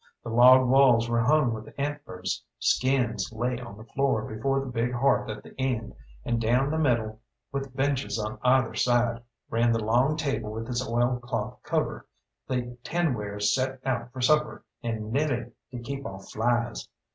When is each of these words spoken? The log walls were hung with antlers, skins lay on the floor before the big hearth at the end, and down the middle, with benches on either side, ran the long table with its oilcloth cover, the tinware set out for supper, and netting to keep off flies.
The 0.23 0.29
log 0.31 0.67
walls 0.67 1.07
were 1.07 1.21
hung 1.21 1.53
with 1.53 1.71
antlers, 1.77 2.43
skins 2.57 3.31
lay 3.31 3.59
on 3.59 3.77
the 3.77 3.83
floor 3.83 4.23
before 4.23 4.59
the 4.59 4.65
big 4.71 4.93
hearth 4.93 5.29
at 5.29 5.43
the 5.43 5.53
end, 5.61 5.93
and 6.25 6.41
down 6.41 6.71
the 6.71 6.79
middle, 6.79 7.19
with 7.51 7.75
benches 7.75 8.17
on 8.17 8.39
either 8.41 8.73
side, 8.73 9.21
ran 9.51 9.71
the 9.71 9.83
long 9.85 10.17
table 10.17 10.51
with 10.51 10.67
its 10.69 10.81
oilcloth 10.83 11.61
cover, 11.61 12.07
the 12.47 12.79
tinware 12.83 13.39
set 13.39 13.79
out 13.85 14.11
for 14.11 14.21
supper, 14.21 14.65
and 14.81 15.11
netting 15.13 15.51
to 15.69 15.77
keep 15.77 16.03
off 16.03 16.31
flies. 16.31 16.89